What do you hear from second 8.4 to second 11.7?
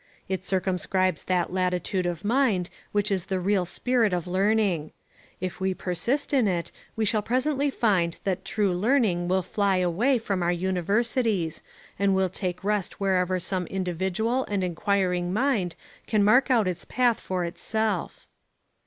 true learning will fly away from our universities